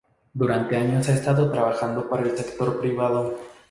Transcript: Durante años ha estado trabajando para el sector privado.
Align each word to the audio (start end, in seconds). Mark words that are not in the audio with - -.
Durante 0.33 0.77
años 0.77 1.07
ha 1.09 1.13
estado 1.13 1.51
trabajando 1.51 2.09
para 2.09 2.23
el 2.23 2.35
sector 2.35 2.79
privado. 2.81 3.37